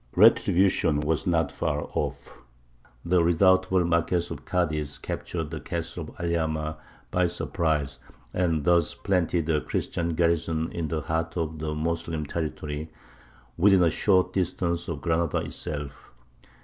[0.15, 2.39] Retribution was not far off.
[3.05, 6.79] The redoubtable Marquess of Cadiz captured the castle of Alhama
[7.11, 7.99] by surprise,
[8.33, 12.89] and thus planted a Christian garrison in the heart of the Moslem territory,
[13.59, 16.09] within a short distance of Granada itself.